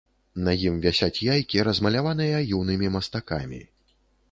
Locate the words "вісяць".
0.85-1.21